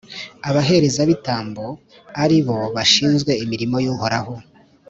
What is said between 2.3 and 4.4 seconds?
bo bashinzwe imirimo y’Uhoraho,